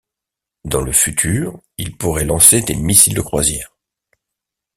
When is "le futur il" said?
0.81-1.95